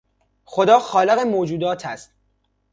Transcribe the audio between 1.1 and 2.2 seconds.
موجودات است